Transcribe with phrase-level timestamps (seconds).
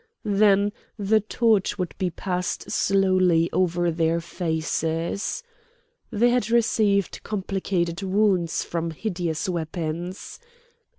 [0.25, 5.43] Then the torch would be passed slowly over their faces.
[6.09, 10.39] They had received complicated wounds from hideous weapons.